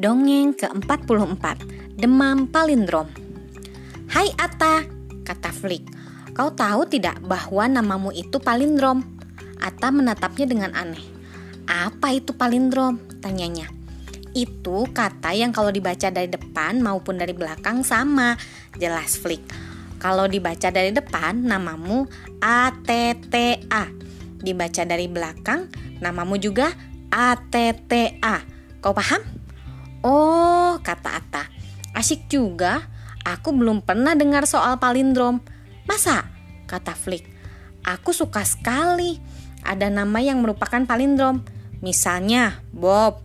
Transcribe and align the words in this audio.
Dongeng 0.00 0.56
ke-44 0.56 1.44
Demam 2.00 2.48
Palindrom 2.48 3.04
Hai 4.08 4.32
Ata, 4.32 4.80
kata 5.28 5.52
Flick 5.52 5.92
Kau 6.32 6.56
tahu 6.56 6.88
tidak 6.88 7.20
bahwa 7.20 7.68
namamu 7.68 8.08
itu 8.08 8.40
palindrom? 8.40 9.04
Ata 9.60 9.92
menatapnya 9.92 10.48
dengan 10.48 10.72
aneh 10.72 11.04
Apa 11.68 12.16
itu 12.16 12.32
palindrom? 12.32 12.96
Tanyanya 13.20 13.68
Itu 14.32 14.88
kata 14.88 15.36
yang 15.36 15.52
kalau 15.52 15.68
dibaca 15.68 16.08
dari 16.08 16.32
depan 16.32 16.80
maupun 16.80 17.20
dari 17.20 17.36
belakang 17.36 17.84
sama 17.84 18.40
Jelas 18.80 19.20
Flick 19.20 19.44
Kalau 20.00 20.24
dibaca 20.24 20.72
dari 20.72 20.96
depan 20.96 21.44
namamu 21.44 22.08
A-T-T-A 22.40 23.84
Dibaca 24.40 24.82
dari 24.88 25.12
belakang 25.12 25.68
namamu 26.00 26.40
juga 26.40 26.72
A-T-T-A 27.12 28.36
Kau 28.80 28.96
paham? 28.96 29.39
Kata. 32.10 32.18
Asik 32.18 32.26
juga. 32.26 32.90
Aku 33.22 33.54
belum 33.54 33.86
pernah 33.86 34.18
dengar 34.18 34.42
soal 34.42 34.82
palindrom. 34.82 35.38
Masa? 35.86 36.26
Kata 36.66 36.98
Flick. 36.98 37.22
Aku 37.86 38.10
suka 38.10 38.42
sekali. 38.42 39.22
Ada 39.62 39.94
nama 39.94 40.18
yang 40.18 40.42
merupakan 40.42 40.82
palindrom. 40.82 41.46
Misalnya 41.78 42.58
Bob 42.74 43.22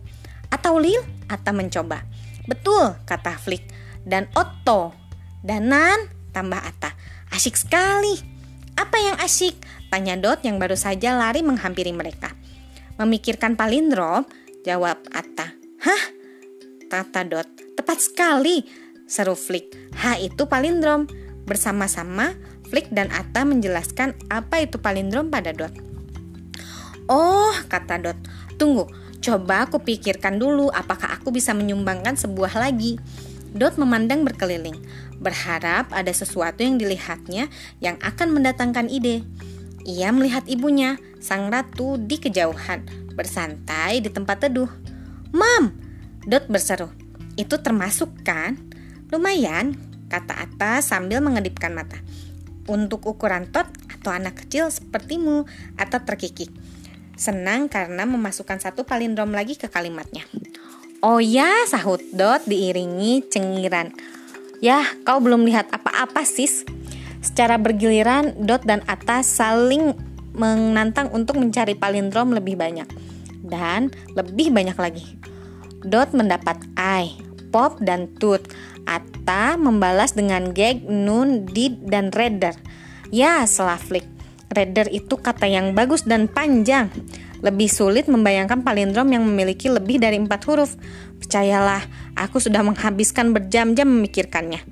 atau 0.54 0.78
Lil. 0.78 1.02
Atta 1.26 1.50
mencoba. 1.50 2.06
Betul, 2.46 2.94
kata 3.02 3.34
Flick. 3.34 3.66
Dan 4.06 4.30
Otto. 4.38 4.94
Danan, 5.42 6.06
tambah 6.30 6.62
Atta. 6.62 6.94
Asik 7.34 7.58
sekali. 7.58 8.14
Apa 8.78 9.02
yang 9.02 9.18
asik? 9.18 9.58
Tanya 9.90 10.14
Dot 10.14 10.46
yang 10.46 10.62
baru 10.62 10.78
saja 10.78 11.18
lari 11.18 11.42
menghampiri 11.42 11.90
mereka. 11.90 12.30
Memikirkan 13.02 13.58
palindrom, 13.58 14.22
jawab 14.62 15.02
Atta. 15.10 15.50
Hah? 15.82 16.02
Tata 16.86 17.26
Dot. 17.26 17.65
Tepat 17.86 18.02
sekali, 18.02 18.66
seru 19.06 19.38
Flick. 19.38 19.70
H 19.94 20.18
itu 20.18 20.50
palindrom. 20.50 21.06
Bersama-sama, 21.46 22.34
Flick 22.66 22.90
dan 22.90 23.06
Atta 23.14 23.46
menjelaskan 23.46 24.18
apa 24.26 24.58
itu 24.58 24.82
palindrom 24.82 25.30
pada 25.30 25.54
Dot. 25.54 25.70
Oh, 27.06 27.54
kata 27.70 28.02
Dot. 28.02 28.18
Tunggu, 28.58 28.90
coba 29.22 29.70
aku 29.70 29.78
pikirkan 29.86 30.34
dulu 30.34 30.66
apakah 30.74 31.14
aku 31.14 31.30
bisa 31.30 31.54
menyumbangkan 31.54 32.18
sebuah 32.18 32.58
lagi. 32.58 32.98
Dot 33.54 33.78
memandang 33.78 34.26
berkeliling, 34.26 34.82
berharap 35.22 35.86
ada 35.94 36.10
sesuatu 36.10 36.66
yang 36.66 36.82
dilihatnya 36.82 37.46
yang 37.78 38.02
akan 38.02 38.34
mendatangkan 38.34 38.90
ide. 38.90 39.22
Ia 39.86 40.10
melihat 40.10 40.42
ibunya, 40.50 40.98
sang 41.22 41.54
ratu 41.54 42.02
di 42.02 42.18
kejauhan, 42.18 42.82
bersantai 43.14 44.02
di 44.02 44.10
tempat 44.10 44.42
teduh. 44.42 44.74
Mam, 45.30 45.70
Dot 46.26 46.50
berseru, 46.50 46.90
itu 47.36 47.60
termasuk 47.60 48.24
kan? 48.24 48.56
Lumayan, 49.12 49.76
kata 50.08 50.34
Atta 50.34 50.80
sambil 50.82 51.22
mengedipkan 51.22 51.70
mata. 51.76 52.00
Untuk 52.66 53.06
ukuran 53.06 53.46
tot 53.54 53.70
atau 53.86 54.10
anak 54.10 54.42
kecil 54.42 54.72
sepertimu, 54.72 55.46
Atta 55.78 56.02
terkikik. 56.02 56.50
Senang 57.14 57.70
karena 57.70 58.04
memasukkan 58.04 58.58
satu 58.58 58.82
palindrom 58.84 59.30
lagi 59.32 59.54
ke 59.54 59.70
kalimatnya. 59.70 60.26
Oh 61.04 61.22
ya, 61.22 61.48
sahut 61.68 62.02
Dot 62.10 62.44
diiringi 62.48 63.24
cengiran. 63.30 63.94
Yah, 64.64 64.84
kau 65.04 65.20
belum 65.20 65.44
lihat 65.44 65.68
apa-apa 65.70 66.24
sis. 66.24 66.64
Secara 67.20 67.60
bergiliran, 67.60 68.32
Dot 68.42 68.64
dan 68.64 68.80
Atta 68.88 69.20
saling 69.20 69.92
menantang 70.36 71.12
untuk 71.12 71.40
mencari 71.40 71.76
palindrom 71.76 72.32
lebih 72.32 72.56
banyak. 72.56 72.88
Dan 73.44 73.92
lebih 74.16 74.50
banyak 74.50 74.76
lagi. 74.76 75.04
Dot 75.86 76.10
mendapat 76.12 76.58
I, 76.74 77.14
Pop, 77.54 77.78
dan 77.78 78.10
Tut. 78.18 78.42
Atta 78.86 79.54
membalas 79.58 80.14
dengan 80.14 80.50
gag, 80.50 80.82
Nun, 80.86 81.46
Did, 81.46 81.86
dan 81.86 82.10
Redder. 82.10 82.54
Ya, 83.14 83.42
Slavlik. 83.46 84.06
Redder 84.50 84.86
itu 84.90 85.18
kata 85.18 85.46
yang 85.46 85.74
bagus 85.74 86.06
dan 86.06 86.30
panjang. 86.30 86.90
Lebih 87.42 87.70
sulit 87.70 88.06
membayangkan 88.10 88.62
palindrom 88.62 89.10
yang 89.10 89.22
memiliki 89.26 89.70
lebih 89.70 90.02
dari 90.02 90.18
empat 90.18 90.42
huruf. 90.46 90.78
Percayalah, 91.22 91.82
aku 92.14 92.38
sudah 92.38 92.62
menghabiskan 92.62 93.34
berjam-jam 93.34 93.86
memikirkannya. 93.86 94.62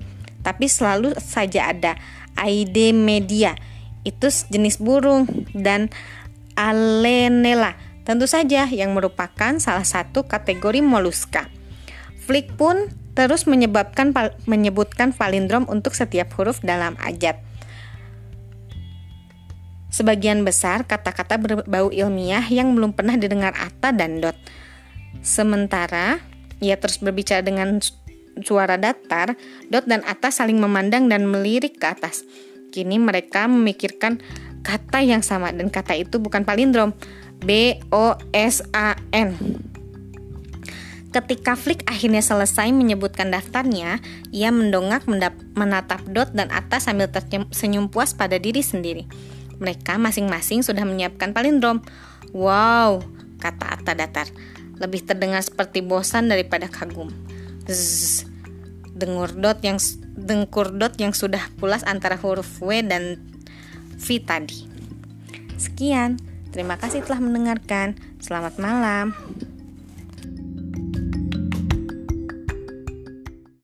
Tapi 0.45 0.65
selalu 0.69 1.17
saja 1.17 1.73
ada 1.73 1.97
Aide 2.35 2.91
media, 2.91 3.55
itu 4.03 4.27
jenis 4.27 4.77
burung, 4.77 5.25
dan 5.55 5.87
Alenela, 6.59 7.75
Tentu 8.05 8.29
saja 8.29 8.69
yang 8.69 8.93
merupakan 8.93 9.57
salah 9.57 9.83
satu 9.83 10.29
kategori 10.29 10.85
moluska. 10.85 11.49
Flick 12.29 12.53
pun 12.53 12.93
terus 13.17 13.49
menyebabkan 13.49 14.13
menyebutkan 14.45 15.09
palindrom 15.09 15.65
untuk 15.65 15.97
setiap 15.97 16.29
huruf 16.37 16.61
dalam 16.61 16.93
ajat. 17.01 17.41
Sebagian 19.89 20.43
besar 20.43 20.83
kata-kata 20.83 21.39
berbau 21.39 21.87
ilmiah 21.89 22.43
yang 22.51 22.75
belum 22.75 22.93
pernah 22.93 23.15
didengar 23.15 23.55
Atta 23.55 23.95
dan 23.95 24.19
Dot. 24.19 24.35
Sementara 25.23 26.19
ia 26.59 26.75
terus 26.75 26.99
berbicara 26.99 27.39
dengan 27.41 27.79
suara 28.43 28.75
datar, 28.75 29.39
Dot 29.71 29.87
dan 29.87 30.03
Atta 30.03 30.29
saling 30.29 30.59
memandang 30.59 31.07
dan 31.07 31.23
melirik 31.25 31.79
ke 31.79 31.87
atas. 31.87 32.27
Kini 32.75 32.99
mereka 32.99 33.47
memikirkan 33.47 34.19
kata 34.67 34.99
yang 34.99 35.23
sama 35.23 35.55
dan 35.55 35.71
kata 35.71 35.95
itu 35.95 36.19
bukan 36.19 36.43
palindrom, 36.43 36.91
B 37.43 37.79
O 37.91 38.15
S 38.31 38.63
A 38.71 38.95
N. 39.11 39.35
Ketika 41.15 41.55
Flick 41.55 41.87
akhirnya 41.87 42.19
selesai 42.19 42.75
menyebutkan 42.75 43.31
daftarnya, 43.31 44.03
ia 44.35 44.51
mendongak 44.51 45.07
menatap 45.55 46.03
Dot 46.11 46.35
dan 46.35 46.51
Atta 46.51 46.83
sambil 46.83 47.07
tersenyum 47.07 47.87
puas 47.87 48.11
pada 48.11 48.35
diri 48.35 48.59
sendiri. 48.59 49.07
Mereka 49.55 49.95
masing-masing 49.95 50.59
sudah 50.59 50.83
menyiapkan 50.83 51.31
palindrom. 51.31 51.79
Wow, 52.35 52.99
kata 53.39 53.79
Atta 53.79 53.95
datar. 53.95 54.27
Lebih 54.75 55.07
terdengar 55.07 55.39
seperti 55.39 55.79
bosan 55.79 56.27
daripada 56.27 56.67
kagum. 56.67 57.07
Zzz, 57.63 58.27
dengur 58.91 59.31
Dot 59.39 59.63
yang 59.63 59.79
dengkur 60.19 60.75
Dot 60.75 60.99
yang 60.99 61.15
sudah 61.15 61.47
pulas 61.55 61.87
antara 61.87 62.19
huruf 62.19 62.59
W 62.59 62.83
dan 62.83 63.23
V 63.95 64.19
tadi. 64.19 64.67
Sekian. 65.55 66.19
Terima 66.55 66.79
kasih 66.79 67.03
telah 67.03 67.19
mendengarkan. 67.19 67.99
Selamat 68.23 68.55
malam. 68.63 69.11